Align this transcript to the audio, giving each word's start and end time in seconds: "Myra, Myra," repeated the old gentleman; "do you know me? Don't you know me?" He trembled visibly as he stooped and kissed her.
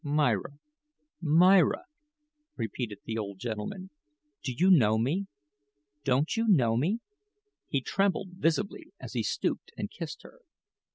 "Myra, 0.03 0.57
Myra," 1.21 1.83
repeated 2.57 3.01
the 3.05 3.19
old 3.19 3.37
gentleman; 3.37 3.91
"do 4.43 4.51
you 4.51 4.71
know 4.71 4.97
me? 4.97 5.27
Don't 6.03 6.35
you 6.35 6.47
know 6.47 6.75
me?" 6.75 7.01
He 7.67 7.81
trembled 7.81 8.29
visibly 8.31 8.87
as 8.99 9.13
he 9.13 9.21
stooped 9.21 9.69
and 9.77 9.91
kissed 9.91 10.23
her. 10.23 10.39